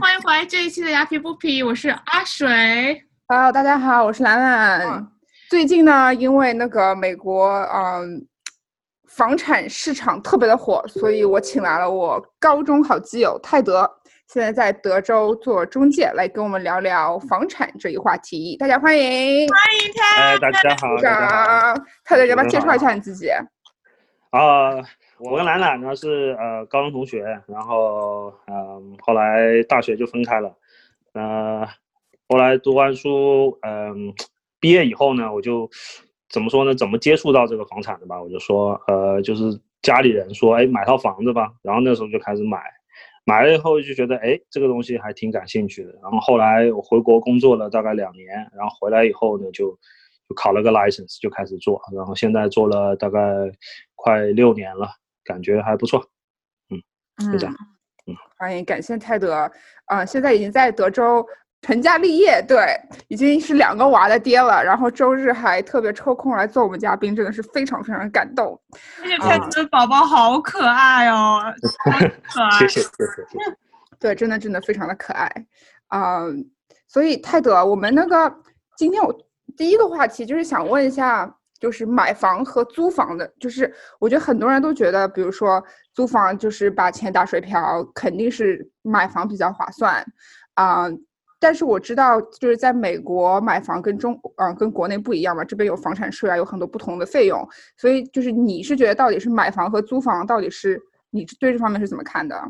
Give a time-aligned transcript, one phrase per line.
[0.00, 3.02] 欢迎回来这一期的牙皮不皮，我是阿水。
[3.26, 4.80] Hello，大家好，我是兰兰。
[4.86, 5.08] 嗯
[5.50, 8.24] 最近呢，因为那个美国嗯、
[9.08, 13.90] 房产市场特别的火，所以我请来了我高中好基友泰德，
[14.28, 18.56] 现在在德州做中介，来跟我们聊聊房产这一话题。
[18.58, 19.48] 大家欢迎，
[20.16, 21.74] 哎，大家好，大家好。
[22.04, 23.30] 泰德，要不要介绍一下你自己？
[24.30, 24.76] 啊、
[25.20, 30.54] 我跟兰兰呢是呃高中同学，然后嗯、后来大学就分开了。
[31.12, 31.66] 呃，
[32.28, 34.14] 后来读完书，嗯、
[34.60, 35.68] 毕业以后呢，我就
[36.28, 36.74] 怎么说呢？
[36.74, 38.22] 怎么接触到这个房产的吧？
[38.22, 41.52] 我就说，呃，就是家里人说，哎，买套房子吧。
[41.62, 42.60] 然后那时候就开始买，
[43.24, 45.92] 买了以后就觉得，哎，这个东西还挺感兴趣的。
[46.00, 49.70] 然后后来我回国工作了大概两年，然后回来以后呢，就
[50.28, 51.80] 就考了个 license，就开始做。
[51.92, 53.20] 然后现在做了大概
[53.96, 54.88] 快六年了，
[55.28, 56.00] 感觉还不错。
[56.70, 57.54] 嗯就这样
[58.06, 59.50] 嗯欢迎，感谢泰德。
[59.84, 61.26] 啊、现在已经在德州
[61.60, 62.74] 成家立业，对，
[63.08, 64.62] 已经是两个娃的爹了。
[64.64, 68.58] 然后周日还特别抽空来做我们嘉宾，真的是非常非常感动。
[69.02, 71.42] 而且泰德的宝宝好可爱哦，
[71.84, 72.58] 好可爱。
[72.58, 73.56] 谢谢谢谢谢谢。
[74.00, 75.28] 对，真的真的非常的可爱，
[75.88, 76.20] 啊、
[76.86, 78.32] 所以泰德，我们那个
[78.76, 79.12] 今天我
[79.56, 90.04] 第一个话题就是想问一下，就是买房和租房的，就是我觉得很多人都觉得，比如说租房就是把钱打水漂，肯定是买房比较划算，
[90.54, 90.86] 啊、
[91.40, 102.40] 但是我知道，就是在美国买房跟中，嗯、跟国内不一样嘛，这边有房产税啊，有很多不同的费用，所以就是你是觉得到底是买房和租房，到底是你对这方面是怎么看的？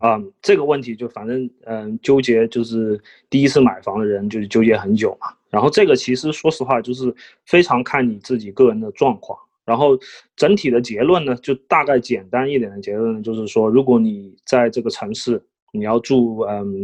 [0.00, 2.98] 啊、这个问题就反正嗯、纠结就是
[3.28, 5.28] 第一次买房的人就是纠结很久嘛。
[5.50, 9.38] 然后这个其实说实话就是非常看你自己个人的状况。
[9.62, 9.96] 然后
[10.34, 15.40] 整体的结论呢，就大概简单一点的结论，就是说，如果你在这个城市
[15.72, 16.82] 你要住嗯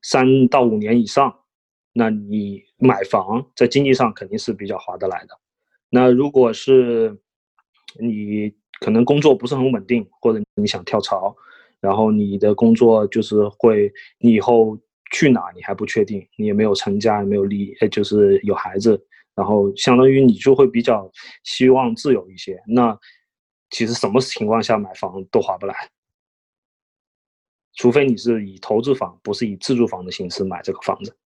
[0.00, 1.34] 三到五年以上，
[1.92, 5.36] 那你买房在经济上肯定是比较划得来的。
[5.90, 7.18] 那如果是
[7.98, 11.36] 你可能工作不是很稳定，或者你想跳槽，
[11.82, 14.78] 然后你的工作就是会，你以后
[15.12, 19.04] 去哪你还不确定，你也没有成家，也没有立，呃，就是有孩子，
[19.34, 21.10] 然后相当于你就会比较
[21.42, 22.62] 希望自由一些。
[22.68, 22.96] 那
[23.70, 25.74] 其实什么情况下买房都划不来，
[27.74, 31.16] 除非你是以投资房，不是以自住房的形式买这个房子。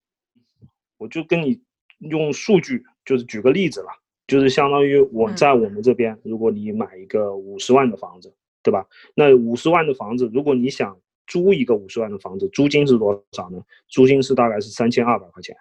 [0.96, 1.60] 我就跟你
[1.98, 3.88] 用数据，就是举个例子了，
[4.26, 8.34] 就是相当于我嗯在我们这边，如果你买一个五十万的房子，
[8.66, 8.84] 对吧？
[9.14, 13.62] 那五十万的房子，如果你想租一个五十万的房子，租金是多少呢？
[13.86, 15.56] 租金是大概是三千二百块钱，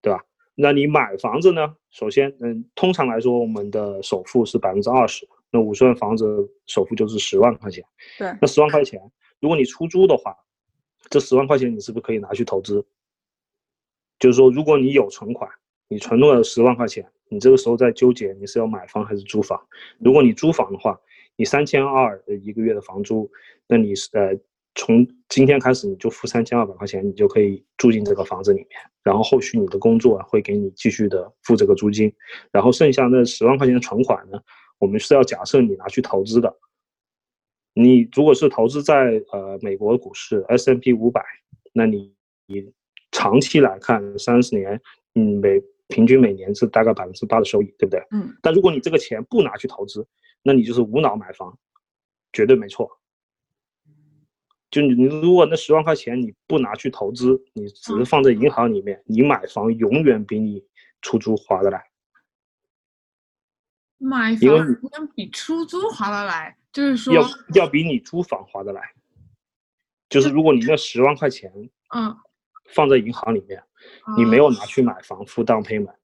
[0.00, 0.24] 对吧？
[0.54, 1.76] 那你买房子呢？
[1.90, 7.84] 首先，嗯，通常来说，我们的首付是百分之二十，那五十万房子首付就是十万块钱。
[8.18, 8.98] 对，那十万块钱，
[9.38, 10.34] 如果你出租的话，
[11.10, 12.82] 这十万块钱你是不是可以拿去投资？
[14.18, 15.50] 就是说，如果你有存款，
[15.88, 19.60] 你存了十万块钱，你这个时候在纠结你是要买房还是租房。
[19.98, 20.98] 如果你租房的话，
[21.40, 23.30] 你三千二的一个月的房租，
[23.66, 24.38] 那你是呃
[24.74, 28.68] 从今天开始你就付三千二百块钱，你就可以住进这个房子里面，
[29.02, 32.12] 然后后续你的工作会给你继续的付这个租金，
[32.52, 34.38] 然后剩下那十万块钱的存款呢，
[34.78, 36.54] 我们是要假设你拿去投资的。
[37.72, 41.24] 你如果是投资在呃美国股市 S M P 五百，
[41.72, 42.14] 那你
[42.48, 42.70] 你
[43.12, 44.78] 长期来看三十年，
[45.14, 45.58] 嗯每
[45.88, 47.98] 平均每年是大概百分之八的收益，对不对？
[48.10, 48.28] 嗯。
[48.42, 50.06] 但如果你这个钱不拿去投资，
[50.42, 51.58] 那你就是无脑买房，
[52.32, 52.98] 绝对没错。
[54.70, 60.64] 就你你如果那十万块钱你不拿去投资，你只是放在银行里面，你买房永远比你
[61.02, 61.84] 出租划得来。
[63.98, 67.22] 买房能比出租划得来，就是说，要
[67.54, 68.94] 要比你租房划得来。
[70.08, 71.52] 就是如果你那十万块钱
[71.94, 72.16] 嗯，
[72.70, 73.62] 放在银行里面，
[74.16, 75.96] 你没有拿去买房付 down payment，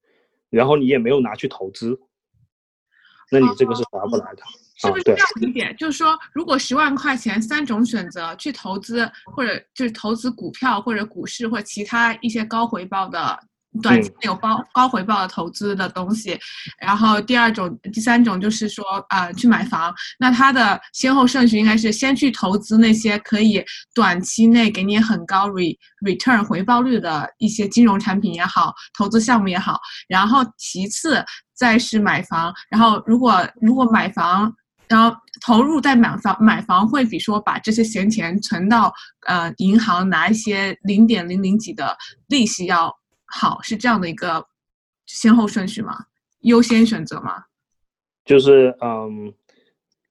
[0.50, 1.98] 然后你也没有拿去投资，
[3.30, 4.42] 那你这个是划不来的。
[4.78, 5.74] 是不是这样理解？
[5.78, 13.40] 就是说，如果十万块钱三种选择去投资，或者就是投资股票或者股市或者其他一些高回报的。
[13.82, 16.38] 短期内有高高回报的投资的东西，
[16.78, 19.94] 然后第二种、第三种就是说，呃，去买房。
[20.18, 23.64] 那它的先后顺序应该是先去投资那些可以
[23.94, 29.78] 短期内给你很高 re return 回报率的一些金融产品也好，投资项目也好，
[30.08, 31.24] 然后其次
[31.54, 32.52] 再是买房。
[32.70, 34.52] 然后如果如果买房，
[34.88, 38.92] 然后投入在买房买房会比说把这些闲钱存到
[39.26, 41.96] 呃银行拿一些零点零零几的
[42.28, 42.94] 利息要
[43.38, 44.42] 好，是这样的一个
[45.04, 46.06] 先后顺序吗？
[46.40, 47.44] 优先选择吗？
[48.24, 49.30] 就是嗯，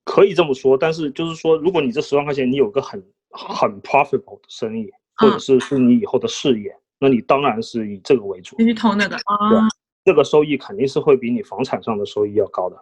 [0.04, 8.56] 可以这么说，但是就是说，如果你这十万块钱你有个很很 profitable 的生意，或者是是你以后的事业，那你当然是以这个为主。
[8.60, 9.68] 你去投那个啊，
[10.04, 12.77] 这个收益肯定是会比你房产上的收益要高的。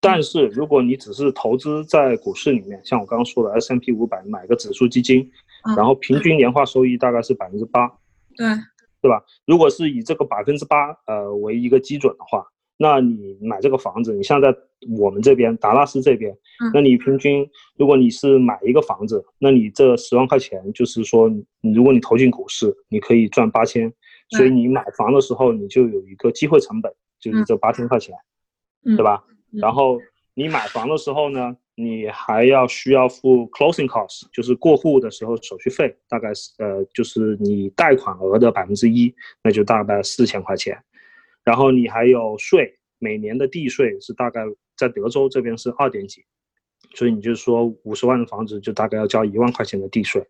[0.00, 5.28] 但是如果你只是投资在股市里面，像我刚刚说的 S M P 五百买个指数基金，
[5.76, 7.90] 然后平均年化收益大概是百分之八，
[8.36, 8.46] 对
[9.04, 9.22] 对吧？
[9.44, 12.42] 如果是以这个百分之八呃为一个基准的话，
[12.78, 14.48] 那你买这个房子，你像在
[14.98, 16.34] 我们这边达拉斯这边，
[16.72, 17.46] 那你平均
[17.76, 21.30] 如果你是买一个房子，那你这十万块钱就是说，
[21.74, 23.92] 如果你投进股市，你可以赚八千，
[24.30, 26.90] 所以你买房的时候你就有一个机会成本，
[27.20, 28.14] 就是这八千块钱，
[28.96, 29.22] 对吧？
[29.60, 30.00] 然后
[30.32, 40.80] 你买房的时候呢，你还要需要付 closing cost，就是过户的时候手续费，大概是呃，就是你贷款额的百分之一，那就大概四千块钱。
[41.42, 44.42] 然后你还有税，每年的地税是大概
[44.76, 46.24] 在德州这边是二点几，
[46.94, 50.26] 所以你就说五十万的房子就大概要交一万块钱的地税。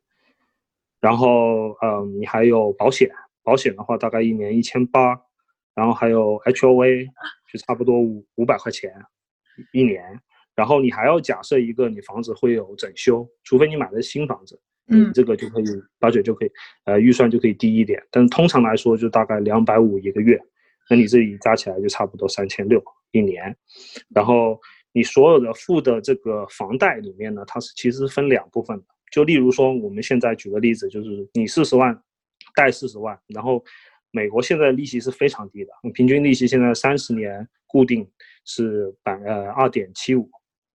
[1.00, 3.10] 然后呃，你还有保险，
[3.42, 5.20] 保险的话大概一年一千八，
[5.74, 7.06] 然后还有 HOA，
[7.52, 8.90] 就差不多五五百块钱。
[9.72, 10.18] 一年，
[10.54, 15.64] 然后你还要假设一个你房子会有整修，除非你买的新房子，嗯，这个就可以
[15.98, 16.50] 保险就可以，
[16.84, 18.00] 呃，预算就可以低一点。
[18.10, 20.40] 但是通常来说就大概两百五一个月，
[20.88, 22.80] 那你这里加起来就差不多三千六
[23.10, 23.56] 一年。
[24.14, 24.60] 然后
[24.92, 28.84] 你所有的付的这个房贷里面呢，它是其实分两部分的。
[29.10, 32.00] 就例如说我们现在举个例子，就是你四十万
[32.54, 33.64] 贷四十万，然后
[34.12, 38.08] 美国现在利息是非常低的，平均利息现在三十年固定。
[38.46, 40.28] 是百呃二点七五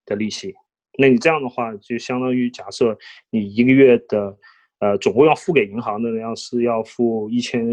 [0.09, 0.53] 的利息，
[0.97, 2.97] 那你这样的话就相当于假设
[3.29, 4.38] 你一个月的
[4.79, 7.63] 呃总共要付给银行的要是要付一千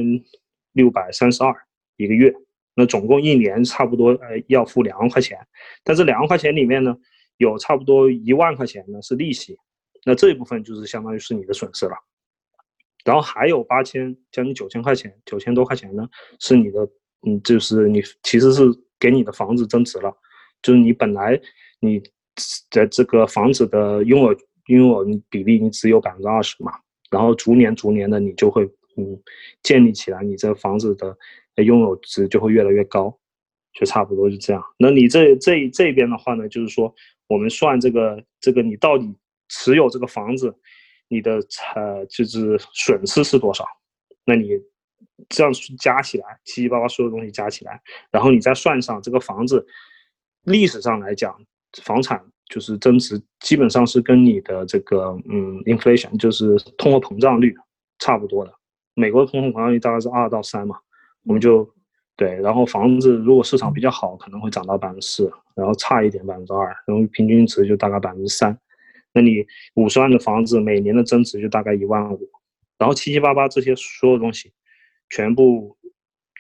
[0.73, 1.53] 六百三十二
[1.97, 2.33] 一个月，
[2.75, 5.37] 那总共一年差不多呃要付两万块钱，
[5.83, 6.97] 但这两万块钱里面呢
[7.39, 9.57] 有差不多一万块钱呢是利息，
[10.05, 11.97] 那这一部分就是相当于是你的损失了，
[13.05, 16.07] 然后还有八千将近九千块钱九千多块钱呢
[16.39, 16.89] 是你的
[17.27, 18.65] 嗯就是你其实是。
[18.99, 20.11] 给你的房子增值了，
[20.63, 21.39] 就是你本来
[21.81, 22.03] 你
[22.71, 24.33] 的这个房子的拥有
[24.67, 26.73] 拥有比例你只有百分之二十嘛，
[27.11, 28.65] 然后逐年逐年的你就会
[28.97, 29.21] 嗯
[29.63, 31.17] 建立起来，你这房子的
[31.63, 33.17] 拥有值就会越来越高，
[33.73, 34.63] 就差不多是这样。
[34.79, 36.95] 那你这这这边的话呢，就是说
[37.29, 39.15] 我们算这个这个你到底
[39.49, 40.55] 持有这个房子，
[41.09, 41.41] 你的
[41.75, 43.67] 呃就是损失是多少？
[44.25, 44.51] 那你。
[45.31, 47.81] 这样加起来，七七八八所有东西加起来，
[48.11, 49.67] 然后你再算上这个房子，
[50.43, 51.35] 历史上来讲，
[51.83, 57.55] 房产就是增值，基本上是跟你的这个嗯 inflation 就是通货膨胀率
[57.99, 58.53] 差不多的。
[58.95, 60.77] 美国的通货膨胀率大概是二到三嘛，
[61.25, 61.69] 我们就
[62.17, 62.35] 对。
[62.41, 68.59] 然后房子如果市场比较好，可能会涨到百分之四，然后差一点百分之二，然后平均值就大概百分之三。
[69.13, 72.29] 那你五十万的房子，每年的增值就大概一万五，
[72.79, 74.53] 然后七七八八这些所有东西。
[75.09, 75.77] 全部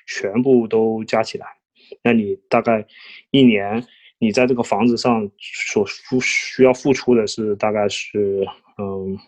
[0.09, 1.47] 全部都加起来，
[2.03, 2.85] 那你大概
[3.31, 3.87] 一年
[4.19, 8.47] 你在这个房子上所付需要付出的是大概是
[8.79, 9.19] 嗯，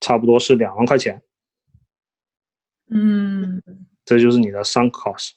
[0.00, 1.22] 差不多是两万块钱。
[2.90, 3.62] 嗯，
[4.04, 5.32] 这就是你的 sunk cost。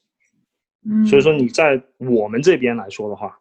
[0.84, 3.39] 嗯，所以说你在我们这边来说的话，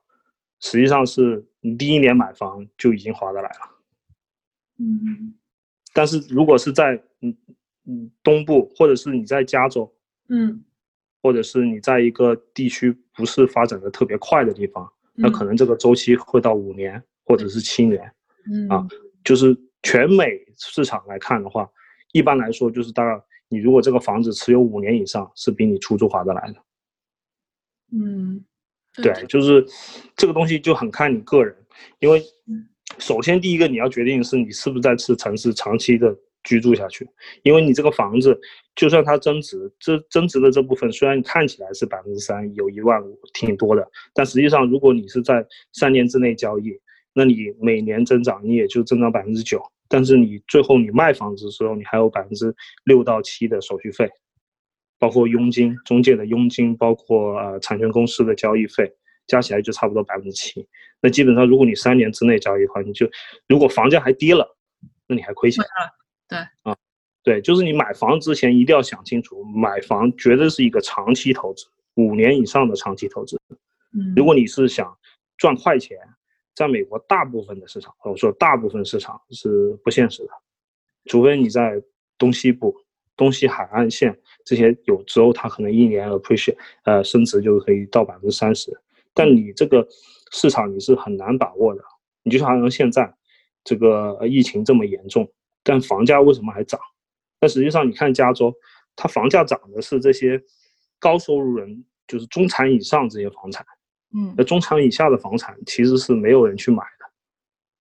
[0.60, 3.84] 实际上是你第一年买房就已经划得来了。
[4.78, 5.34] 嗯，
[5.92, 7.36] 但是如果是在嗯。
[7.88, 9.94] 嗯，东部或者是你在加州，
[10.28, 10.64] 嗯，
[11.22, 18.12] 或者是你在一个地区不是发展的特别快的地方，那可能这个周期会到五年或者是七年，
[18.52, 18.86] 嗯啊，
[19.24, 21.68] 就是全美市场来看的话，
[22.12, 26.62] 一般来说就是大概你如果这个房子持有五年以上，是比你出租划得来的。
[27.92, 28.44] 嗯，
[28.94, 29.66] 对，就是
[30.16, 31.56] 这个东西就很看你个人，
[31.98, 32.22] 因为
[32.98, 36.16] 首先第一个你要决定是你是不是在这城市长期的。
[36.46, 37.06] 居住下去，
[37.42, 38.40] 因为你这个房子，
[38.74, 46.72] 就算它增值，这增值的这部分虽然看起来是百分之三，有一万五，挺多的，但实际上如果你是在三年之内交易，
[47.12, 54.08] 那你每年增长你也就增长百分之九，但是你最后你卖房子的时候，你还有百分之六到七的手续费，
[54.98, 58.92] 包括佣金、中介的佣金，包括呃产权公司的交易费，
[59.26, 60.66] 加起来就差不多百分之七。
[61.00, 63.08] 那基本上如果你三年之内交易的话，你就
[63.48, 64.56] 如果房价还跌了，
[65.08, 65.64] 那你还亏钱。
[66.28, 66.76] 对啊，
[67.22, 73.40] 对，就是你买房之前一定要想清楚，买房绝对是一个长期投资，五年以上的长期投资。
[73.92, 74.96] 嗯，如果你是想
[75.36, 75.98] 赚快钱，
[76.54, 80.30] 在美国大部分的市场，我说大部分市场是不现实的，
[81.04, 81.80] 除非你在
[82.18, 82.74] 东西部、
[83.16, 88.70] 东西海岸线这些有时候它可能一年 appreciate 呃升值就可以到百分之三十，
[89.14, 89.86] 但你这个
[90.32, 91.82] 市场你是很难把握的。
[92.22, 93.14] 你就好像现在
[93.62, 95.30] 这个疫情这么严重。
[95.66, 96.80] 但房价为什么还涨？
[97.40, 98.54] 但实际上你看加州，
[98.94, 100.40] 它房价涨的是这些
[101.00, 103.66] 高收入人，就是中产以上这些房产。
[104.14, 107.04] 嗯那中产以下的房产其实是没有人去买的。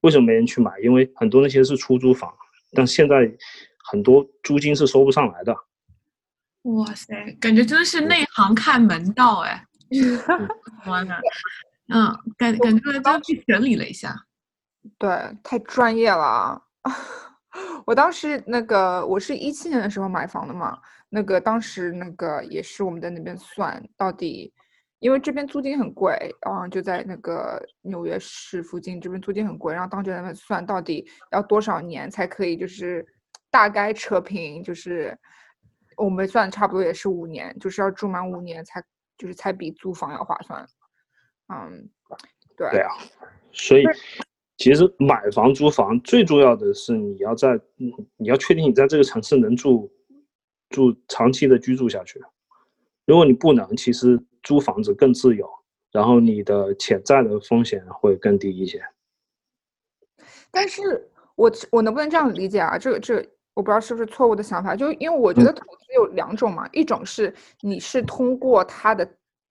[0.02, 0.72] 为什么没人去买？
[0.84, 2.34] 因为很多那些是出租房，
[2.74, 3.32] 但现在
[3.90, 5.56] 很多租金是收不上来的。
[6.64, 9.66] 哇塞，感觉真的是内行看门道哎！
[11.88, 14.26] 嗯，感感觉真的被整理了一下。
[14.98, 15.10] 对，
[15.44, 16.62] 太专业了啊。
[17.86, 20.78] 我当时那个，我是一七年的时候买房的嘛，
[21.10, 24.54] 那个当时那个也是我们在那边算到底，
[25.00, 33.06] 因为这边租金很贵，嗯，就在那个纽约市附近，这边租金很贵，然后当时在那边算到底要多少年才可以，就是
[33.52, 35.18] 大概扯平，就是
[35.98, 38.84] 我们算差不多也是五年，就是要住满五年才
[39.18, 40.66] 就是才比租房要划算。
[41.48, 41.88] 嗯，
[42.58, 42.92] 对，对啊，
[43.52, 43.84] 所以
[44.58, 49.92] 其实买房租房最重要的是你要在，嗯你要确定你在这个城市能住
[50.70, 52.22] 住长期的居住下去。
[53.06, 55.48] 如果你不能，其实租房子更自由，
[55.92, 58.82] 然后你的潜在的风险会更低一些。
[60.50, 62.78] 但是我我能不能这样理解啊？
[62.78, 69.06] 这个这个我不知道是不是错误的想法，就因为我觉得投资有两种嘛，一种是你是通过它的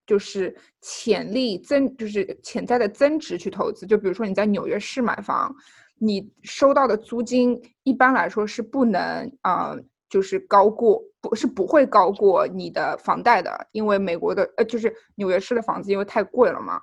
[0.05, 5.53] 就是潜力增，就是潜在的增值去投资，就比如说你在纽约市买房，
[5.97, 16.79] 你收到的租金一般来说是不能啊、呃就是高过不是不会高过你的房贷的，因为美国的呃就是纽约市的房子因为太贵了嘛，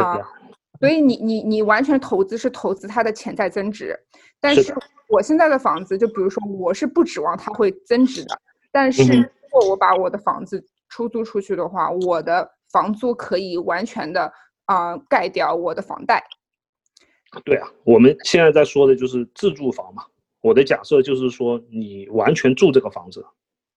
[0.00, 0.16] 啊
[0.78, 3.98] 所以你你你完全投资是投资它的潜在增值，
[4.40, 4.72] 但是
[5.08, 14.32] 我现在的房子，就比如说我是不指望它会增值的，但是如果我把我的房子出租出去的话，我的房租可以完全的
[14.66, 16.22] 啊、盖掉我的房贷。
[17.44, 20.02] 对啊，我们现在在说的就是自住房嘛。
[20.42, 23.24] 我的假设就是说，你完全住这个房子，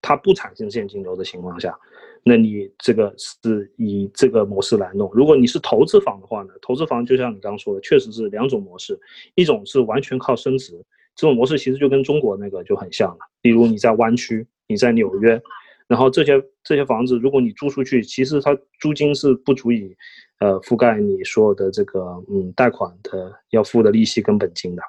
[0.02, 1.78] 它不产生现金流的情况下，
[2.24, 5.10] 那你这个是以这个模式来弄。
[5.14, 9.00] 如果你是投资房的话呢，投资房就像你刚刚说的，确实是两种模式，
[9.34, 10.74] 一种是完全靠升值，
[11.16, 13.20] 这种模式其实就跟中国那个就很像了。
[13.42, 15.42] 例如你在湾区，你在纽约，
[15.88, 16.40] 然后这些
[16.70, 19.98] 这些房子，如果你租出去，其实它租金是不足以，
[20.38, 24.84] 呃，覆盖你所有的这个嗯贷款的要付的利息跟本金的。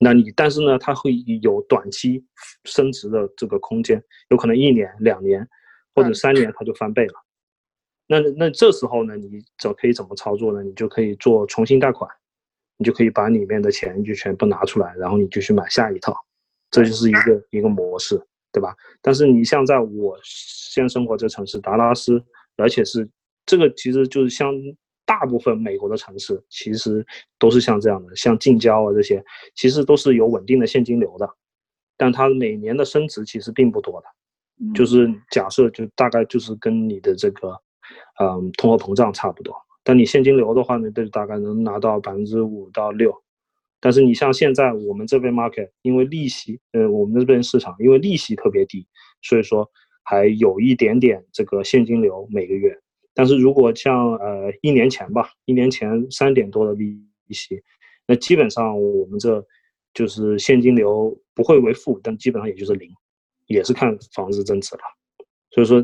[0.00, 2.24] 那你但是呢，它会有短期
[2.64, 5.48] 升值的这个空间，有可能一年、两年
[5.94, 7.14] 或者三年它就翻倍了。
[8.08, 10.64] 那那这时候呢，你怎可以怎么操作呢？
[10.64, 12.10] 你就可以做重新贷款，
[12.76, 16.12] 你就可以把里面的钱就全部拿出来，然后你就去买下一套，
[16.72, 18.20] 这就是一个一个模式，
[18.52, 18.74] 对吧？
[19.02, 22.22] 但是你像在我现生活这城市达拉斯，
[22.56, 23.08] 而且是
[23.46, 24.52] 这个其实就是像
[25.04, 27.06] 大部分美国的城市，其实
[27.38, 29.24] 都是像这样的，像近郊啊这些，
[29.54, 31.28] 其实都是有稳定的现金流的，
[31.96, 34.06] 但它每年的升值其实并不多的。
[34.74, 37.50] 就是假设就大概就是跟你的这个，
[38.20, 39.54] 嗯，通货膨胀差不多。
[39.84, 43.14] 但你现金流的话呢，就大概能拿到百分之五到六。
[43.80, 48.86] 但是你像现在我们这边 market，因为利息，呃，我们这边市场因为利息特别低，
[49.22, 49.70] 所以说
[50.02, 52.76] 还有一点点这个现金流每个月。
[53.14, 56.98] 但是如果像呃一年前吧，一年前三点多的利
[57.30, 57.62] 息，
[58.06, 59.44] 那基本上我们这
[59.92, 62.90] 就是现金流不会为负，但基本上也就是零。
[63.46, 64.82] 也是看房子增值了，
[65.52, 65.82] 所以说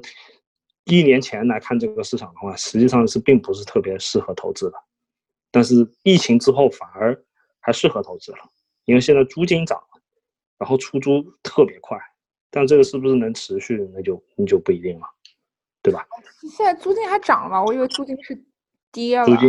[0.84, 4.76] 一年前来看这个市场的话，实际上是并不是特别适合投资的。
[5.50, 7.18] 但是疫情之后反而
[7.64, 8.38] 还适合投资了，
[8.84, 10.00] 因为现在租金涨了，
[10.58, 11.98] 然后出租特别快，
[12.50, 15.06] 但这个是不是能持续，那就那就不一定了，
[15.82, 16.06] 对吧？
[16.56, 17.64] 现在租金还涨了吗？
[17.64, 18.38] 我以为租金是
[18.92, 19.24] 跌了。
[19.24, 19.48] 租金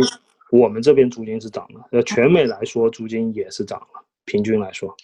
[0.50, 4.96] 我们这边租金是涨了，呃，全美来说租金也是涨了，平均来说。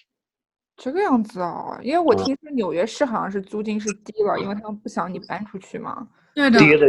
[0.77, 6.09] 这个样子哦，因为我嗯听说纽约市好像是租金是低了，因为他们不想你搬出去嘛。
[6.35, 6.87] 对的，跌的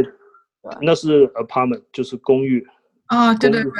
[0.81, 2.65] 那是 apartment，就是公寓，
[3.13, 3.71] 哦，对对对。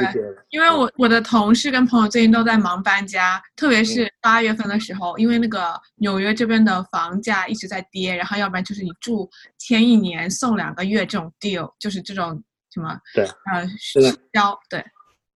[0.49, 14.83] 因为我我的同事跟朋友最近都在忙搬家，特别是八月份的时候，因为那个纽约这边的房价一直在跌，然后要不然就是你住签一年送两个月这种 deal，就是这种什么对呃在市交对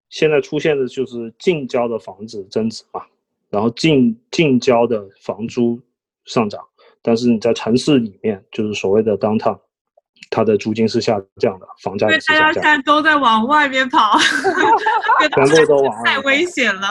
[0.09, 3.01] 现在出现的就是近郊的房子增值嘛，
[3.50, 5.79] 然后近近郊的房租
[6.25, 6.59] 上涨，
[7.01, 9.59] 但是你在城市里面，就是所谓的 downtown，
[10.33, 14.17] 它的租金是下降的，房价也是下降，大家现在都在往外面跑，
[15.35, 16.87] 全部都往外太危险了。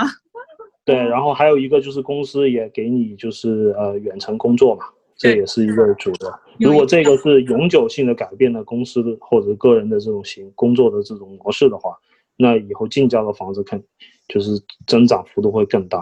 [0.85, 4.85] 对，然后还有一个就是公司也给你就是呃远程工作嘛，
[5.17, 6.33] 这也是一个主的。
[6.61, 11.97] 如果这个是永久性的改变了公司的或者个人的这种行工作的这种模式的话，
[12.37, 13.83] 那以后近郊的房子肯
[14.29, 14.51] 就是
[14.87, 16.01] 增长幅度会更大。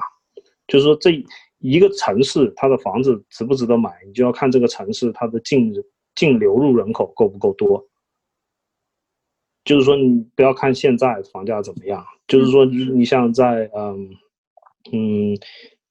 [0.67, 1.11] 就是说这
[1.59, 5.75] 一个城市它的房子值不值得买，你就要看这个城市它的净
[6.15, 7.87] 净流入人口够不够多。
[9.65, 14.11] 就是说，你不要看现在房价怎么样，就是说，你你像在嗯
[14.93, 15.39] 嗯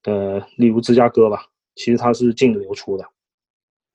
[0.03, 1.45] 呃，例如芝加哥吧，
[1.75, 3.05] 其实它是净流出的。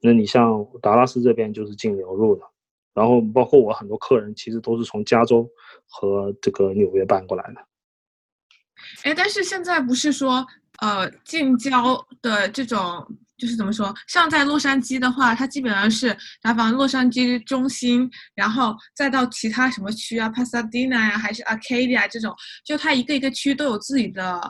[0.01, 2.43] 那你像达拉斯这边就是净流入的，
[2.95, 5.51] 然后包括我很多客人其实都是从加州
[5.89, 7.61] 和这个纽约搬过来的。
[9.03, 10.47] 哎，但是现在不是说，
[10.79, 24.41] 呃，近郊的这种，就是怎么说，像在洛杉矶的话，它基本上是打房洛杉矶中心，然后再到其他什么区啊，Pasadena 呀，还是 Arcadia 这种，就它一个一个区都有自己的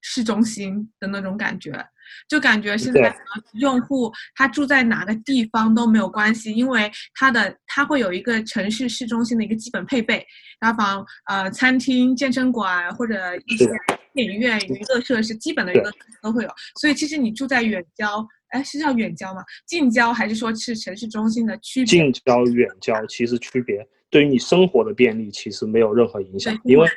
[0.00, 1.86] 市中心的那种感觉。
[2.28, 3.14] 就感觉现在
[3.60, 10.26] 用户他住在哪个地方都没有关系，因为他的他会有一个城市市中心的一个基本配备，
[10.58, 13.70] 打房呃餐厅、健身馆或者一些
[14.14, 15.90] 电影院、娱乐设施，基本的娱乐
[16.22, 16.50] 都会有。
[16.80, 19.42] 所以其实你住在远郊，哎是叫远郊吗？
[19.66, 21.86] 近郊还是说是城市中心的区别？
[21.86, 26.88] 近郊、远郊其实区别对于你生活的便利其实没有任何影响，因为。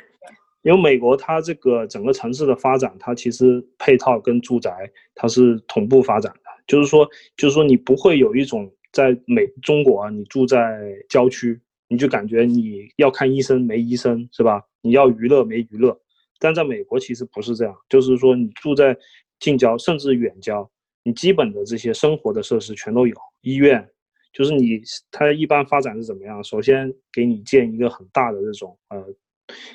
[0.66, 7.06] 因为美国它这个整个城市的发展，它其实配套跟住宅它是同步发展的，就是说，
[7.36, 14.62] 就是说你不会有一种在美中国啊，你住在郊区，你就感觉你要看医生没医生是吧？
[14.80, 16.00] 你要娱乐没娱乐，
[16.38, 18.96] 但在美国其实不是这样，就是说你住在
[19.40, 20.70] 近郊甚至远郊，
[21.02, 23.88] 你基本的这些生活的设施全都有，医院，
[24.32, 26.42] 就是你它一般发展是怎么样？
[26.44, 29.14] 首先给你建一个很大的这种呃。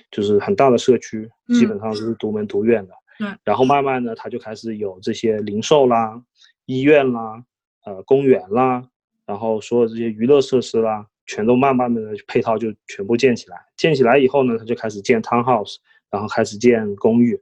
[0.10, 2.94] 就是很大的社区，基本上都是独门独院的。
[3.20, 6.20] 对，然后慢慢的，他就开始有这些零售啦、
[6.66, 7.44] 医院啦、
[7.86, 8.84] 呃公园啦，
[9.28, 13.58] 然后所有这些娱乐设施啦，全都慢慢的配套就全部建起来。
[13.78, 15.76] 建起来以后呢，他就开始建 townhouse，
[16.12, 17.42] 然后开始建公寓，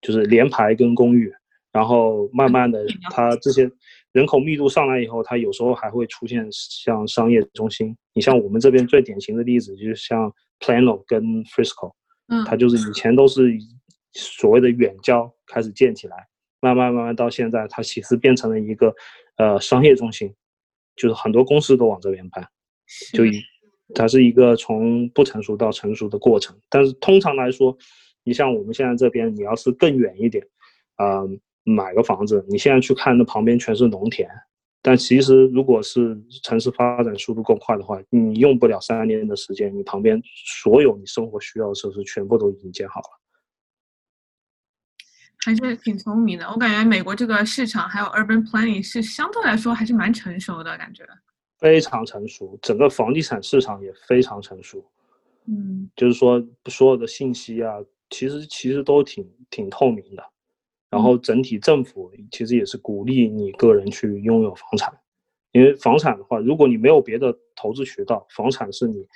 [0.00, 1.32] 就是联排跟公寓。
[1.72, 3.70] 然后慢慢的，它这些
[4.12, 7.96] 人口密度上来以后，它有时候还会出现像商业中心。
[8.12, 10.32] 你像我们这边最典型的例子，就是像。
[10.60, 11.92] Plano 跟 Frisco，
[12.28, 13.52] 嗯，它就是以前都是
[14.12, 16.16] 所谓的远郊开始建起来，
[16.60, 18.94] 慢慢慢慢到现在，它其实变成了一个
[19.36, 20.32] 呃商业中心，
[20.94, 22.48] 就是很多公司都往这边搬，
[23.12, 23.42] 就以
[23.92, 26.56] 它是一个从不成熟到成熟的过程。
[26.70, 27.76] 但是通常来说，
[28.22, 30.46] 你像我们现在这边，你要是更远一点，
[30.94, 31.22] 啊，
[31.64, 34.28] 买个房子，你现在去看，那旁边全是农田。
[34.80, 40.22] 但其实，如果是城市发展速度够快的话，你用不了三年的时间，你旁边
[40.62, 43.06] 所有你生活需要的设施全部都已经建好了。
[45.42, 51.02] 还是挺聪明的，我感觉美国这个市场还有 urban planning 是相对来说还是蛮成熟的感觉。
[51.64, 54.84] 非常成熟，整个房地产市场也非常成熟。
[55.46, 60.22] 嗯，就是说所有的信息啊，其实其实都挺挺透明的。
[60.90, 64.92] 然后整体政府其实也是鼓励你个人去拥有房产，
[65.52, 69.08] 因为房产的话，如果你没有别的投资渠道，房产是你，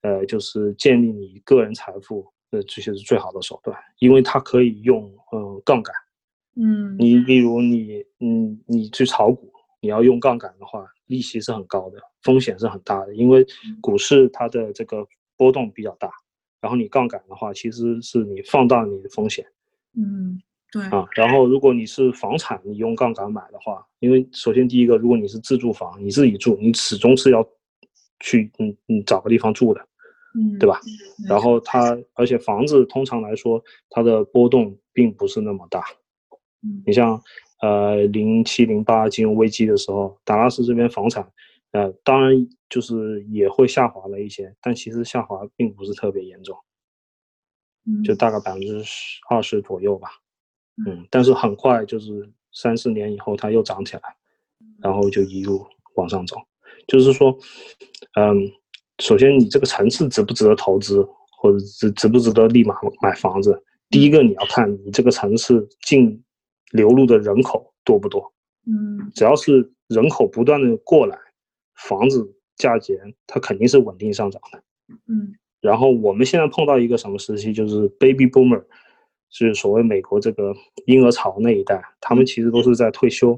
[0.00, 5.94] 呃，就是建立你个人财富的这些是最好的手段，因为它可以用呃杠杆。
[6.56, 9.51] 嗯，你例如你嗯你去炒股，
[9.82, 13.44] 你要用杠杆的话，利息是很高的，风险是很大的，因为
[13.82, 16.10] 股市它的这个波动比较大，
[16.60, 19.44] 然后你杠杆的话，其实是你放大你的风险。
[19.94, 20.40] 嗯。
[20.72, 27.46] 对啊，然后如果你是房产，你用杠杆买的话，因为首先第一个，如果你是自住房，你自己住，你始终是要
[28.20, 29.86] 去嗯嗯找个地方住的，
[30.34, 30.80] 嗯，对吧？
[31.28, 35.84] 然后它，而且房子通常来说，它的波动并不是那么大。
[36.62, 37.22] 嗯，你像
[37.62, 41.26] 呃零七零八金融危机的时候，达拉斯这边房产，
[41.70, 42.34] 呃，当然
[42.68, 46.56] 就是也会下滑了一些，但其实下滑并不是特别严重，
[48.04, 50.08] 就大概百分之十二十左右吧。
[50.86, 54.02] 嗯，但是很快就是三四年以后，它又涨起来，
[54.82, 56.36] 然后就一路往上走。
[56.88, 57.30] 就是说，
[58.18, 58.40] 嗯，
[58.98, 61.06] 首先你这个城市值不值得投资，
[61.38, 63.62] 或者值值不值得立马买房子？
[63.88, 66.20] 第一个你要看你这个城市净
[66.72, 68.32] 流入的人口多不多。
[68.66, 71.16] 嗯，只要是人口不断的过来，
[71.76, 74.62] 房子价钱它肯定是稳定上涨的。
[75.06, 78.64] 嗯，然后我们现在碰到一个什么时期，就是 baby boomer。
[79.34, 80.54] 是所谓美国这个
[80.84, 83.34] 婴儿潮那一代，他们其实都是在退休，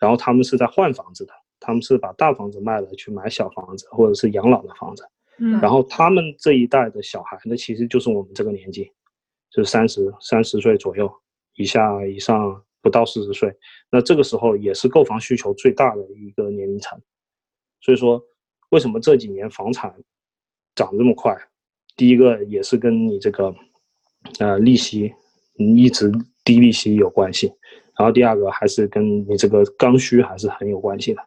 [0.00, 5.04] 然后他们是在换房子的，他们是把大房子卖了去买小房子或者是养老的房子，
[5.38, 8.90] 嗯，然后他们这一代的小孩，那其实就是我们这个年纪，
[9.50, 11.06] 就是三十三十岁左右
[11.54, 13.52] 以下以上不到四十岁，
[13.90, 17.00] 那这个时候也是购房需求最大的一个年龄层，
[17.80, 18.22] 所以说
[18.70, 19.94] 为什么这几年房产
[20.74, 21.36] 涨这么快？
[21.96, 23.54] 第一个也是跟你这个。
[24.38, 25.10] 呃，利息
[25.56, 26.12] 一直
[26.44, 27.46] 低利息有关系，
[27.96, 31.22] 然后第二个还是跟你这个刚需还是很有关系的。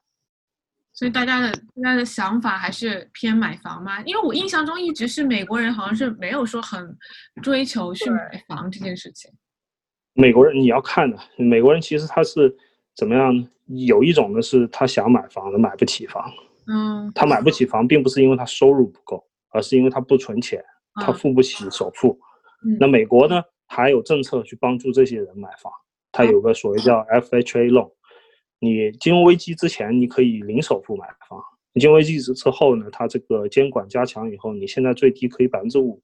[0.93, 3.99] 所以大家的大家的想法还是偏买房吗？
[4.03, 6.95] 因为我印象中一直是美国人好像是没有说很
[7.41, 9.31] 追求去买房这件事情。
[10.13, 12.56] 美国人你要看的，美国人其实他是
[12.95, 13.49] 怎么样呢？
[13.67, 16.32] 有一种呢是他想买房的买不起房，
[16.67, 20.63] 嗯，他买不起房并不是因为他收入不够，而是因为他不存钱，
[20.95, 22.19] 他啊付不起首付。
[22.65, 22.78] 嗯。
[22.80, 25.71] 那美国呢，还有政策去帮助这些人买房，
[26.12, 27.89] 它有个所谓叫 FHA loan，
[28.60, 31.41] 你金融危机之前你可以零首付买房，
[31.76, 36.02] 金融危机之之后呢，它这个监管加强以后，你现在最低可以百分之五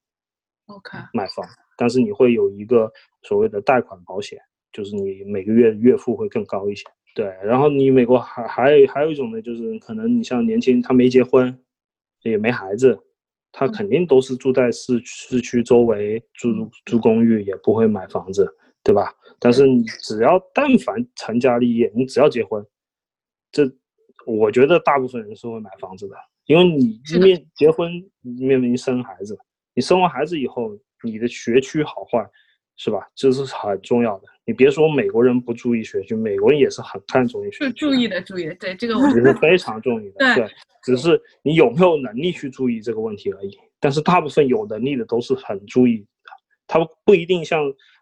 [0.68, 1.46] OK，买房，
[1.80, 4.38] 但是你会有一个所谓的贷款保险，
[4.74, 6.84] 就是你每个月月付会更高一些。
[7.16, 11.58] 对，然后你美国还还有还有一种呢，就是可能你像年轻他没结婚，
[12.24, 13.00] 也没孩子，
[13.54, 16.50] 他嗯肯定都是住在市市区周围住
[16.84, 18.46] 住公寓，也不会买房子，
[18.84, 19.16] 对吧？
[19.40, 22.62] 但是你只要但凡成家立业，你只要结婚，
[23.54, 23.64] 这
[24.26, 26.16] 我觉得大部分人是会买房子的，
[26.46, 27.90] 因为你面结婚
[28.22, 29.40] 面临生孩子，
[29.74, 32.26] 你生完孩子以后，你的学区好坏，
[32.76, 33.08] 是吧？
[33.16, 34.26] 这是很重要的。
[34.46, 40.36] 你别说美国人不注意学区，美国人也是很看重学是区，注意的，注意的，对这个我也是非常重要的。
[40.36, 43.58] 对对，只是你有没有能力去注意这个问题而已。
[43.80, 46.32] 但是大部分有能力的都是很注意的，
[46.68, 47.62] 他不一定像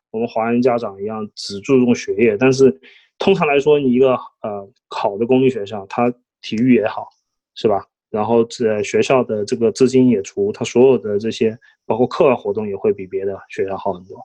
[0.09, 2.79] 我们华人家长一样只注重学业，但是
[3.19, 7.09] 通常来说，你一个呃好的公立学校，它体育也好，
[7.55, 7.85] 是吧？
[8.09, 14.17] 然后这学校的这个资金也足，他所有的这些包括课外活动也会比别的学校好很多，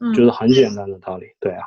[0.00, 1.26] 嗯，就是很简单的道理。
[1.40, 1.64] 对啊，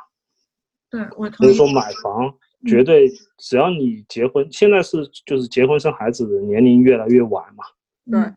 [0.90, 1.50] 对我同意。
[1.50, 2.34] 所以说买房
[2.66, 7.64] 绝对只要你结婚，现在是就是结婚生孩子的年龄越来越晚嘛，
[8.10, 8.36] 对嗯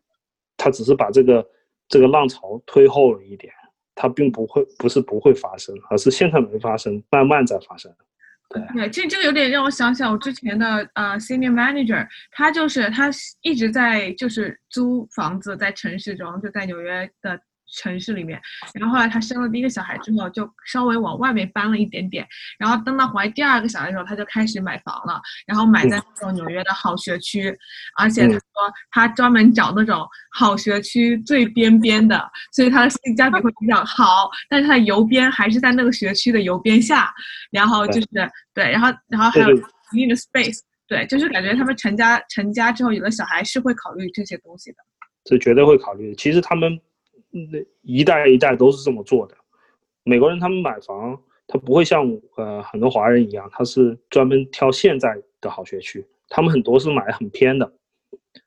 [0.56, 1.44] 它只是把这个
[1.88, 3.52] 这个浪潮推后了一点，
[3.94, 7.92] 它并不会不是不会发生，而是现在没发生，慢慢在发生。
[8.74, 13.10] 对，这这个有点让我想想我之前的呃 senior manager，他就是他
[13.42, 17.40] 一直在就是租房子在城市中，就在纽约的
[17.76, 18.40] 城市里面。
[18.74, 22.26] 然后后来他生了第一个小孩之后，就稍微往外面搬了一点点。
[22.58, 27.56] 然后等到怀第二个小孩的时候，他就开始买房了，然后买在那种纽约的好学区，
[27.98, 37.12] 而且他嗯说他专门找那种好学区最边边的，所以他的性价比会比较好，但是他的邮编还是在那个学区的邮编下，
[37.50, 38.08] 然后就是
[38.54, 39.56] 对，然后然后还有
[39.92, 44.78] 一定的 space，对，就是感觉他们成家成家之后有了小孩是会考虑这些东西的。
[45.26, 46.14] 是绝对会考虑的。
[46.16, 46.78] 其实他们
[47.52, 49.34] 那一代一代都是这么做的。
[50.04, 57.72] 美国人他们买房，他不会像呃很多华人一样，他是专门挑现在的好学区，他们很多是买很偏的，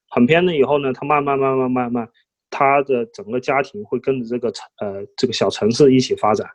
[0.10, 2.10] 很偏的以后呢，他慢慢慢慢慢慢，
[2.50, 6.50] 他的整个家庭会跟着这个城呃这个小城市一起发展，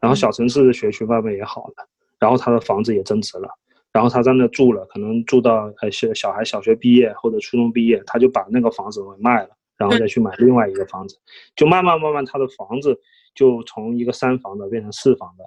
[0.00, 3.48] 然后小城市的学区慢慢也好了，然后他的房子也增值了。
[3.90, 11.16] 然后他在那住了，可能住到呃小小孩小学毕业或者初中毕业，他就把那个房子给卖了，然后再去买另外一个房子，
[11.56, 13.00] 就慢慢慢慢他的房子
[13.34, 15.44] 就从一个三房的变成四房的，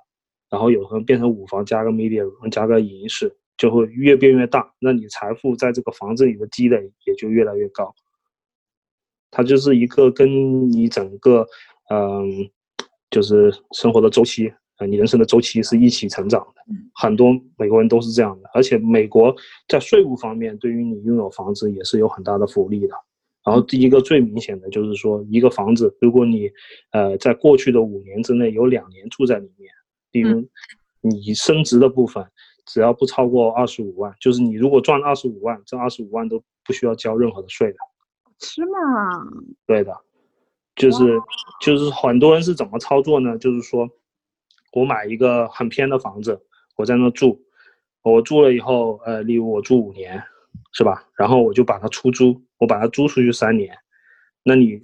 [0.50, 7.94] 然后有可能变成五房加个 media room 加个影音室，就会越变越大，那你财富在这个房子里的积累也就越来越高。
[9.30, 11.46] 它就是一个跟你整个
[11.90, 12.50] 嗯、
[13.10, 14.54] 就是生活的周期。
[14.78, 16.62] 呃，你人生的周期是一起成长的，
[16.96, 19.36] 很多美国人都是这样的，而且美国
[19.68, 22.96] 在税务方面对于你拥有房子也是有很大的福利的。
[23.44, 26.50] 然后第一个最明显的就是说，一个房子，如果你
[26.92, 29.72] 呃在过去的五年之内有两年住在里面，
[30.12, 30.48] 比如
[31.02, 32.24] 你升值的部分，
[32.66, 37.78] 只要不超过二十五万，就是你如果赚二十五万，这二十五万都不需要交任何的税的。
[38.40, 38.72] 是吗？
[39.66, 39.96] 对的，
[40.76, 41.20] 就是
[41.62, 43.38] 就是很多人是怎么操作呢？
[43.38, 43.90] 就是说
[44.74, 46.40] 我买一个很偏的房子，
[46.76, 47.44] 我在那住，
[48.04, 50.24] 我住了以后，呃，例如我住五年，
[50.74, 51.08] 是吧？
[51.18, 53.78] 然后我就把它出租，我把它租出去三年，
[54.44, 54.82] 那你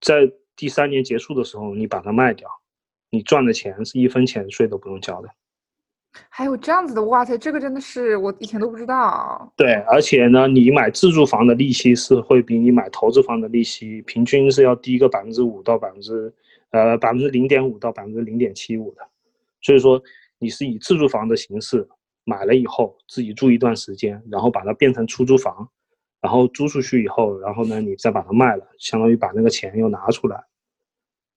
[0.00, 2.48] 在第三年结束的时候，你把它卖掉，
[3.10, 5.28] 你赚的钱是一分钱税都不用交的。
[6.28, 9.50] 还有这样子的，哇塞，这个真的是我以前都不知道。
[9.56, 16.32] 对，而且呢，你买自住房的利息是会比你买投资房的利息平均是要低个百分之五到百分之
[16.70, 19.00] 呃百分之零点五到百分之零点七五的，
[19.62, 20.02] 所以说
[20.38, 21.88] 你是以自住房的形式
[22.24, 25.68] 买了以后自己住一段时间，然后把它变成出租房，
[26.20, 30.42] 然后租出去以后，然后呢你再把它卖了，相当于把那个钱又拿出来，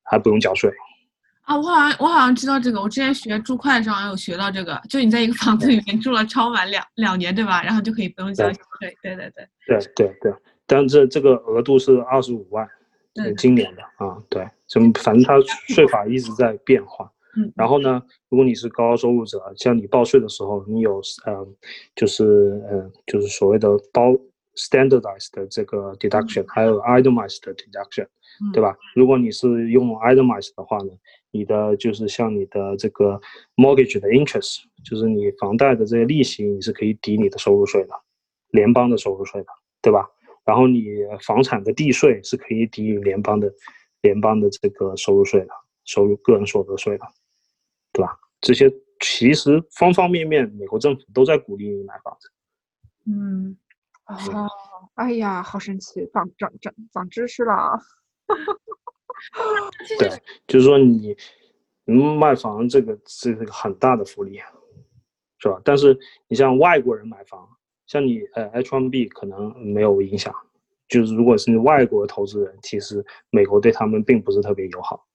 [0.03, 0.71] 还不用交税。
[1.41, 7.61] 啊，我好像我好像知道这个，我之前学住会的时候好像有学到这个，就你在一个房子里面住了超满两两年，对吧？
[7.63, 8.59] 然后就可以不用交税。
[9.01, 10.33] 对对对，对对对，
[10.65, 12.67] 但这这个额度是二十五万，
[13.13, 15.35] 对呃今年的啊，对，就反正它
[15.67, 17.11] 税法一直在变化。
[17.37, 21.47] 嗯，然后呢，如果你是高收入者，像你报税的时候，你有呃，
[21.95, 24.11] 就是呃，就是所谓的包
[24.55, 28.07] standardized 的这个 deduction，还有 itemized 的 deduction，
[28.53, 28.77] 对吧？
[28.95, 30.91] 如果你是用 itemized 的话呢，
[31.31, 33.19] 你的就是像你的这个
[33.57, 37.93] mortgage 的 interest，就是你房贷的这些利息，你是可以抵你的收入税的，
[38.51, 39.47] 联邦的收入税的，
[39.81, 40.07] 对吧？
[40.45, 40.85] 然后你
[41.21, 43.51] 房产的地税是可以抵联邦的
[44.01, 45.49] 联邦的这个收入税的，
[45.83, 47.05] 收入个人所得税的。
[47.95, 48.19] 对吧？
[48.41, 52.29] 这些其实方方面面，美国政府都在鼓励你买房子。
[53.05, 53.57] 嗯，
[54.05, 54.49] 哦，
[54.95, 57.79] 哎呀，好神奇，长长长长知识了。
[59.97, 60.09] 对，
[60.45, 61.15] 就是说你
[62.19, 64.39] 卖房这个是一个很大的福利，
[65.39, 65.61] 是吧？
[65.63, 67.47] 但是你像外国人买房，
[67.87, 70.35] 像你呃 H1B 可能没有影响，
[70.89, 75.07] 就是如果是外国投资人，其实美国对他们并不是特别友好，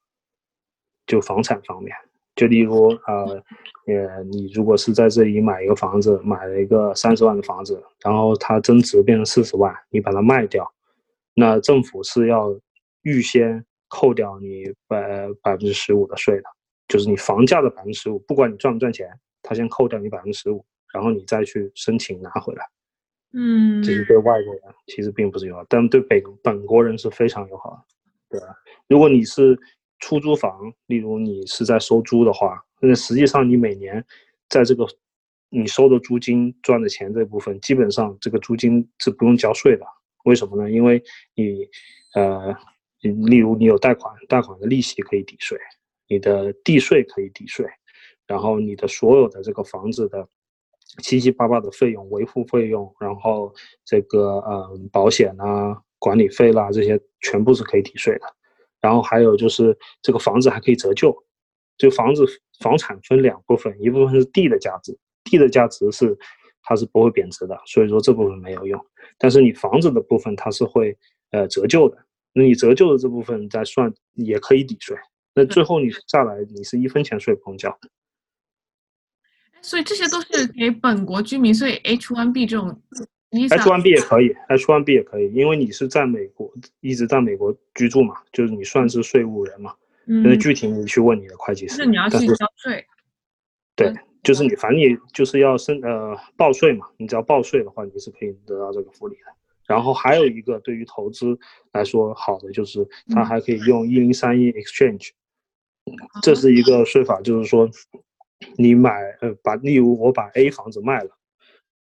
[1.07, 1.95] 就房产方面。
[2.41, 3.45] 就例如，呃，
[3.87, 10.67] 呃，你如果是在这里买一个房子，买了一个三十万的房子，然后它增值变成四十万，你把它卖掉，
[11.35, 12.59] 那政府是要
[13.03, 16.45] 预先扣掉你百百分之十五的税的，
[16.89, 19.07] 就是你房价的百分之十五，不管你赚不赚钱，
[19.43, 22.65] 他先扣掉你百分之十五，然后你再去申请拿回来。
[23.35, 27.85] 嗯，这是对外国人其实并不是友好，但对本本国人是非常友好
[28.31, 28.47] 的，对吧？
[28.89, 29.59] 如果你是。
[30.01, 34.05] 出租房，例如你是在收租的话，那实际上你每年
[34.49, 34.87] 在这个
[35.51, 39.85] 你收的租金赚的钱这部分，基本上这个租金是不用交税的。
[40.25, 40.71] 为什么呢？
[40.71, 41.03] 因为
[41.35, 41.67] 你
[42.15, 42.55] 呃，
[43.01, 45.59] 例如你有贷款，贷款的利息可以抵税，
[46.09, 47.67] 你的地税可以抵税，
[48.27, 50.29] 然后你的所有的这个房子的
[51.03, 53.53] 七七八八的费用、维护费用，然后
[53.85, 58.23] 这个呃保险啊、管理费啦这些，全部是可以抵税的。
[58.81, 61.15] 然后还有就是这个房子还可以折旧，
[61.77, 62.25] 这个房子
[62.61, 66.17] 房产分两部分，一部分是地的价值，地的价值是
[66.63, 68.81] 它是不会贬值的，所以说这部分没有用。
[69.19, 70.97] 但是你房子的部分它是会
[71.31, 71.97] 呃折旧的，
[72.33, 74.97] 那你折旧的这部分再算也可以抵税，
[75.35, 77.79] 那最后你下来你是一分钱税不用交。
[79.63, 82.83] 所以这些都是给本国居民，所以 H1B 这种。
[83.31, 89.73] H1B 也可以，H1B 也可以，因为你是在美国一直在美国居住嘛，就是你算是税务人嘛。
[90.07, 90.23] 嗯。
[90.25, 91.77] 那具体你去问你的会计师。
[91.77, 92.85] 是你要去交税。
[93.77, 99.23] 对，就是你，反正你就是要申呃报税嘛，你只要报税的话，你是可以得到这个福利的。
[99.69, 101.39] 然后还有一个对于投资
[101.73, 105.11] 来说好的就是，它还可以用一零三一 exchange，
[106.21, 107.71] 这是一个税法，就是说
[108.57, 108.91] 你买
[109.21, 111.17] 呃把，例如我把 A 房子卖了。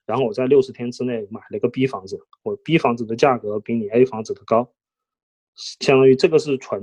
[0.06, 4.70] 然后我在六十天之内买了个 B 房子，我 B 房子的价格比你 A 房子的高，
[5.80, 6.82] 相当于这个是纯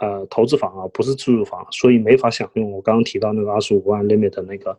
[0.00, 4.78] 呃投资房啊，不是自住房，所以没法享用我刚刚提到那个二十五万 limit 的那个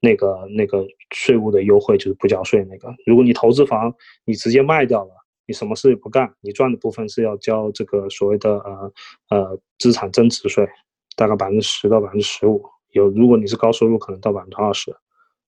[0.00, 2.94] 那个那个税务的优惠，就是不交税那个。
[3.06, 3.94] 如果你投资房，
[4.24, 5.10] 你直接卖掉了，
[5.46, 8.92] 你什么事也不干，你赚的部分是要交这个所谓的呃
[9.30, 10.68] 呃资产增值税，
[11.16, 14.94] 大概百分之十到百分之十五，有如果你是高收入，可能到百分之二十，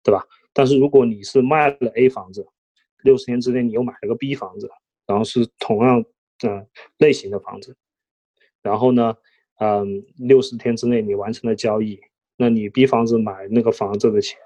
[0.02, 0.24] 对吧？
[0.58, 2.48] 但是如果你是卖了 A 房子，
[3.02, 4.70] 六十天之内你又买了个 B 房子，
[5.06, 6.02] 然后是同样
[6.38, 6.66] 的
[6.96, 7.76] 类型的房子，
[8.62, 9.14] 然后呢，
[9.60, 12.00] 嗯，六十天之内你完成了交易，
[12.38, 14.38] 那你 B 房子买那个房子的钱，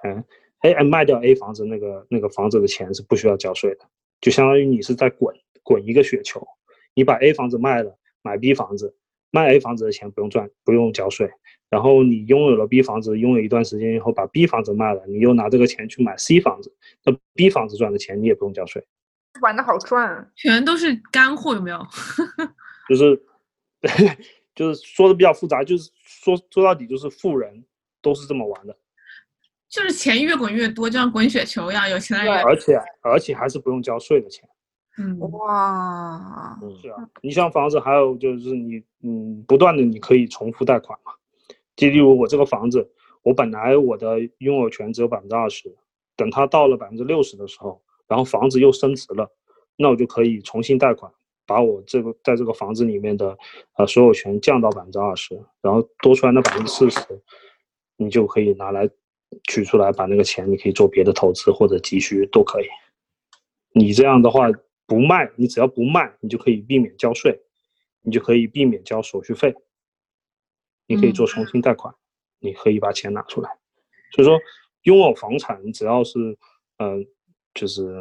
[0.62, 3.88] 哎，卖掉 A 房子那个那个房子的钱是不需要交税的，
[4.20, 6.44] 就相当于你是在滚滚一个雪球，
[6.92, 8.96] 你把 A 房子卖了，买 B 房子，
[9.30, 11.30] 卖 A 房子的钱不用赚，不用交税。
[11.70, 18.84] 然后你拥有了 B 房子，拥有一段时间以后把 B 房子卖了，你又拿这个钱去买 C 房子，那 B 房子赚的钱你也不用交税，
[19.40, 21.78] 玩的好赚，全都是干货，有没有？
[22.90, 23.22] 就是，
[24.52, 27.64] 就是说的比较复杂，就是说说到底就是富人
[28.02, 28.76] 都是这么玩的，
[29.68, 34.48] 就是钱越滚越多，就像滚雪球一样，有钱的人，而且而且还是不用交税的钱。
[34.98, 41.12] 嗯，哇，嗯，是啊，你像房子，还有就是你，嗯，不断的你可以重复贷款嘛。
[41.80, 42.90] 就例如我这个房子，
[43.22, 45.74] 我本来我的拥有权只有百分之二十，
[46.16, 49.30] 等它到了百分之六十的时候，然后房子又升值了，
[49.76, 51.10] 那我就可以重新贷款，
[51.46, 53.36] 把我这个在这个房子里面的
[53.76, 57.00] 呃所有权降到百分之二十，然后多出来那百分之四十，
[57.96, 58.88] 你就可以拿来
[59.48, 62.66] 取出来，把那个钱你可以做别的投资或者急需都可以。
[63.72, 64.50] 你这样的话。
[64.86, 67.40] 不卖，你只要不卖，你就可以避免交税，
[68.02, 69.54] 你就可以避免交手续费，
[70.90, 71.94] 你可以做重新贷款，
[72.40, 73.48] 你可以把钱拿出来。
[74.12, 74.36] 所以说，
[74.82, 76.18] 拥有房产，只要是，
[76.78, 77.06] 嗯，
[77.54, 77.94] 就是，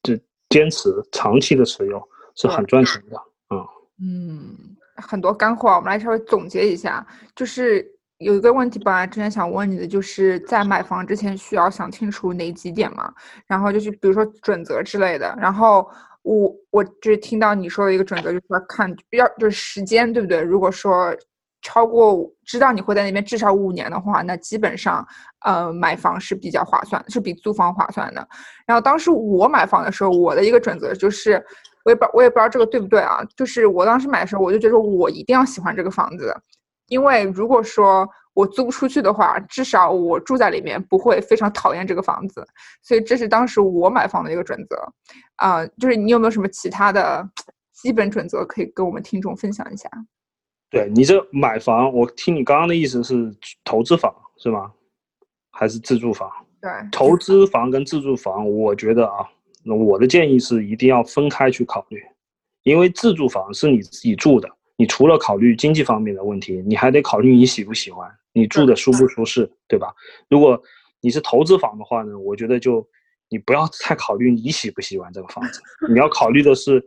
[0.00, 0.16] 这
[0.48, 2.00] 坚持长期的持有，
[2.36, 3.20] 是很赚钱的。
[3.50, 3.66] 嗯
[4.00, 7.84] 嗯，很多干货，我们来稍微总结一下，就是
[8.18, 13.12] 有一个问题，本来之前想问你的，就是在买房之前需要想清楚哪几点嘛？
[13.44, 15.36] 然后就是比如说准则之类的。
[15.36, 15.90] 然后
[16.22, 20.40] 我我就是听到你说的一个准则，就是说看要就是时间，对不对？
[20.40, 21.12] 如果说
[21.66, 25.04] 超过知道你会在那边至少五年的话，那基本上
[25.44, 28.28] 呃买房是比较划算，是比租房划算的。
[28.64, 31.44] 然后当时我买房的时候，我的一个准则就是，
[31.84, 33.18] 我也不我也不知道这个对不对啊？
[33.36, 36.32] 就是我当时买的时候，我就觉得我一定要喜欢这个房子。
[36.86, 42.46] 因为如果说我租不出去的话，至少我住在里面不会非常讨厌这个房子，
[42.80, 44.76] 所以这是当时我买房的一个准则。
[45.34, 47.28] 啊，就是你有没有什么其他的
[47.72, 49.90] 基本准则可以跟我们听众分享一下？
[50.70, 54.72] 对你这买房，我听你刚刚的意思是投资房是吗？
[55.50, 56.30] 还是自住房？
[56.60, 59.26] 对，投资房跟自住房，我觉得啊，
[59.64, 62.02] 那我的建议是一定要分开去考虑，
[62.64, 64.48] 因为自住房是你自己住的。
[64.76, 69.94] 你除了考虑经济方面的问题，你还得考虑你喜不喜欢，你住的舒不舒适，对吧？
[70.28, 70.60] 如果
[71.00, 72.86] 你是投资房的话呢，我觉得就
[73.30, 76.84] 你不要太考虑你喜不喜欢这个房子，你要考虑的是，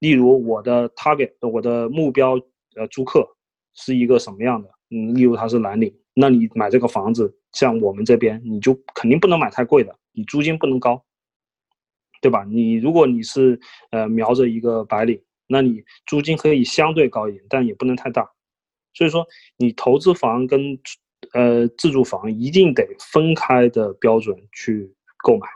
[0.00, 2.36] 例如我的 target，我的目标
[2.78, 3.28] 呃租客
[3.74, 4.68] 是一个什么样的？
[4.90, 11.04] 嗯，例如他是蓝领，那你买这个房子，像我们这边，你就肯定不能买太贵的，你租金不能高，
[12.22, 12.44] 对吧？
[12.44, 13.60] 你如果你是
[13.90, 15.22] 呃瞄着一个白领。
[15.50, 18.30] 那你租金可以相对高一点，但也不能太大。
[18.92, 20.78] 所以说，你投资房跟
[21.32, 25.48] 呃自住房一定得分开的标准去购买。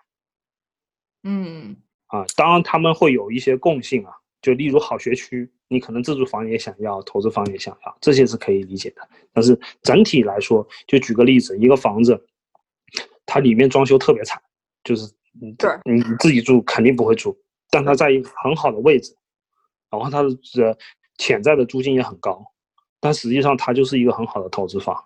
[1.25, 9.09] 嗯，啊，当然他们会有一些共性啊，就例如好学区，你可能自住房也想要，投资房也想要，这些是可以理解的。
[9.33, 12.23] 但是整体来说，就举个例子，一个房子，
[13.25, 14.41] 它里面装修特别惨，
[14.85, 15.11] 就是
[15.57, 17.37] 对你自己住肯定不会住，
[17.71, 19.17] 但它在一个很好的位置。
[19.91, 20.77] 然后它的这
[21.19, 22.45] 潜在的租金也很高，
[23.01, 25.03] 但实际上它就是一个很好的投资房。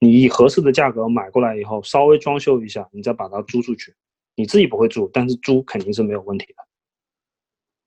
[0.00, 3.94] 你以合适的价格买过来以后，稍微装修一下，你再把它租出去，
[4.36, 6.67] 你自己不会住，但是租肯定是没有问题的。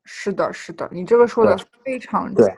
[0.03, 2.53] 是的，是的，你这个说的非常对。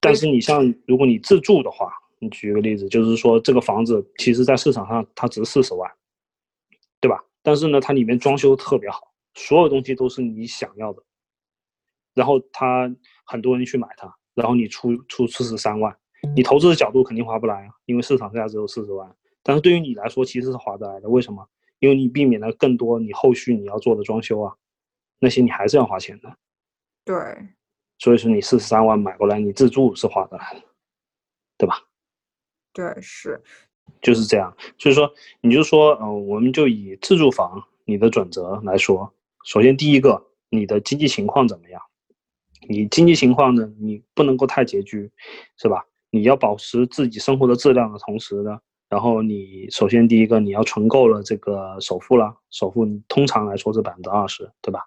[0.00, 5.90] 但是你像如果你自住的话，你举个例子，就是说这个房子其实在市场上它值四十万，
[7.00, 7.24] 对吧？
[7.42, 11.02] 但是呢，它里面装修特别好，所有东西都是你想要的，
[12.14, 12.94] 然后它。
[13.26, 15.96] 很多人去买它，然后你出出四十三万，
[16.34, 19.08] 你投资的角度肯定划不来啊，因为市场价只有四十万。
[19.44, 21.08] 但是对于你来说，其实是划得来的。
[21.08, 21.46] 为什么？
[21.78, 24.52] 因为你避免了更多你后续你要做的装修啊，
[25.20, 26.36] 那些你还是要花钱的。
[27.10, 27.48] 对，
[27.98, 30.62] 所以说你四十三万买过来，你自住是划得来的，
[31.58, 31.74] 对吧？
[32.72, 33.42] 对，是，
[34.00, 34.56] 就是这样。
[34.78, 39.12] 所以说，你就说，嗯，我们就以自住房你的准则来说，
[39.44, 41.82] 首先第一个，你的经济情况怎么样？
[42.68, 43.68] 你经济情况呢？
[43.80, 45.10] 你不能够太拮据，
[45.56, 45.84] 是吧？
[46.10, 54.84] 你要保持自己生活的质量的同时呢，然后你首先第一个你要存够了这个首付了，首付通常来说是百分之二十，对吧？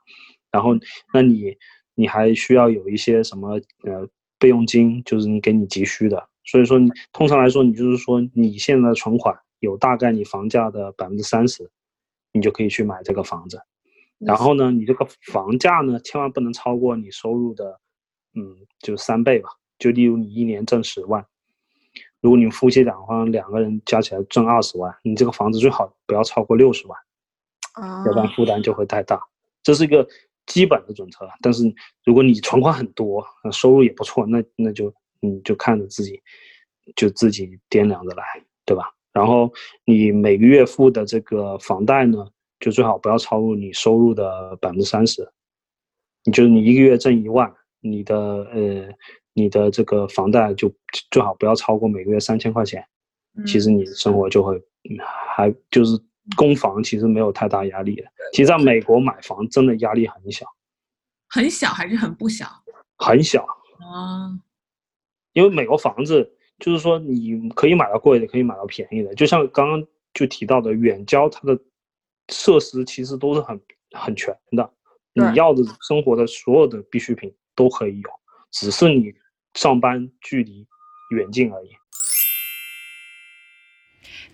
[0.51, 0.69] 然后
[1.11, 1.57] 那你
[1.95, 4.07] 你还需要有一些什么呃
[4.39, 6.27] 备用金，就是你给你急需的。
[6.45, 6.77] 所以说
[7.11, 11.69] 通常来说，你就是说你现在的存款有大概你房价的百分之三十，
[12.31, 13.61] 你就可以去买这个房子。
[14.19, 17.79] 然后呢，你这个房价呢，千万不能超过你收入的，
[18.35, 19.49] 嗯，就三倍吧。
[19.79, 21.25] 就例如你一年挣十万，
[22.21, 26.97] 如果你夫妻两方两个人加起来挣二十万，你这个房子最好不要超过六十万，
[27.73, 29.21] 啊，要不然负担就会太大。
[29.61, 30.07] 这是一个
[30.45, 31.27] 基本的准则。
[31.41, 31.63] 但是
[32.05, 36.21] 如果你存款很多，收入也不错，那那就你就看着自己，
[36.95, 38.23] 就自己掂量着来，
[38.65, 38.91] 对吧？
[39.11, 39.51] 然后
[39.85, 42.27] 你每个月付的这个房贷呢？
[42.59, 45.29] 就最好不要超过你收入的百分之三十。
[46.23, 48.15] 你就是你一个月挣一万，你的
[48.53, 48.89] 呃，
[49.33, 50.73] 你的这个房贷就
[51.11, 52.81] 最好不要超过每个月三千块钱。
[53.45, 54.61] 其实你生活就会
[55.35, 55.99] 还就是
[56.35, 58.03] 供房，其实没有太大压力的。
[58.31, 60.45] 其实在美国买房真的压力很小，
[61.29, 62.47] 很小还是很不小？
[62.97, 64.39] 很小啊，
[65.33, 69.13] 因为美国房子就是说你可以买到贵的，可以买到便宜的。
[69.15, 71.59] 就像刚刚就提到的远郊，它的。
[72.29, 73.61] 设施其实都是很
[73.91, 74.73] 很全的，
[75.11, 78.09] 你要的生活的所有的必需品都可以有，
[78.49, 79.13] 只是你
[79.55, 80.65] 上班距离
[81.09, 81.71] 远近而已。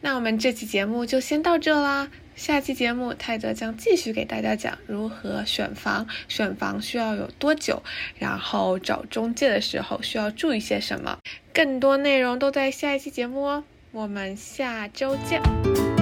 [0.02, 7.84] 那我们这期节目就先到这啦，下期节目泰德将继续给大家讲如何选房，选房需要有多久，
[8.18, 11.18] 然后找中介的时候需要注意些什么，
[11.54, 15.99] 更多内容都在下一期节目哦，我们下周见。